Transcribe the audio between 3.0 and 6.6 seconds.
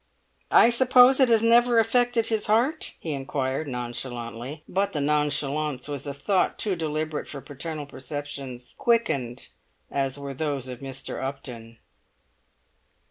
inquired nonchalantly; but the nonchalance was a thought